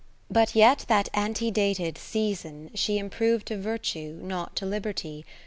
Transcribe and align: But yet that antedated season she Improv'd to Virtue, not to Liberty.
But 0.31 0.55
yet 0.55 0.85
that 0.87 1.09
antedated 1.13 1.95
season 1.95 2.71
she 2.73 2.97
Improv'd 2.97 3.45
to 3.49 3.57
Virtue, 3.61 4.17
not 4.19 4.55
to 4.55 4.65
Liberty. 4.65 5.25